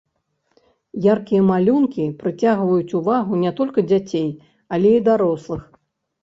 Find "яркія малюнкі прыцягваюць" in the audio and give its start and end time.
1.13-2.95